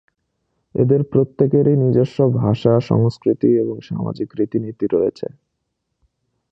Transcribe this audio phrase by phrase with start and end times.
[0.75, 5.27] এদের প্রত্যেকেরই নিজস্ব ভাষা, সংস্কৃতি এবং সামাজিক রীতি-নীতি রয়েছে।